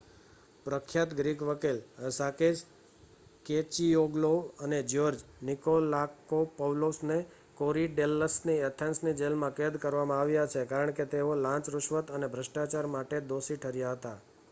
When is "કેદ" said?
9.55-9.77